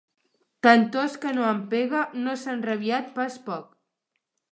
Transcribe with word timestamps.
Tantost 0.67 1.19
que 1.25 1.33
no 1.39 1.43
em 1.49 1.59
pega: 1.73 2.01
no 2.23 2.33
s'ha 2.45 2.55
enrabiat 2.57 3.13
pas 3.19 3.37
poc! 3.51 3.69